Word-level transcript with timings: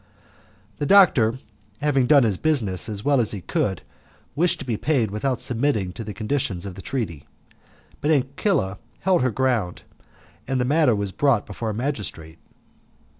The 0.77 0.87
doctor 0.87 1.35
having 1.79 2.07
done 2.07 2.23
his 2.23 2.35
business 2.37 2.89
as 2.89 3.05
well 3.05 3.21
as 3.21 3.29
he 3.29 3.41
could 3.41 3.83
wished 4.35 4.57
to 4.57 4.65
be 4.65 4.75
paid 4.75 5.11
without 5.11 5.39
submitting 5.39 5.93
to 5.93 6.03
the 6.03 6.11
conditions 6.11 6.65
of 6.65 6.73
the 6.73 6.81
treaty, 6.81 7.27
but 8.01 8.09
Ancilla 8.09 8.79
held 9.01 9.21
her 9.21 9.29
ground, 9.29 9.83
and 10.47 10.59
the 10.59 10.65
matter 10.65 10.95
was 10.95 11.11
brought 11.11 11.45
before 11.45 11.69
a 11.69 11.75
magistrate. 11.75 12.39